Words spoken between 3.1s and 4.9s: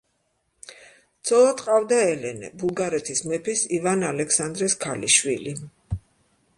მეფის ივან ალექსანდრეს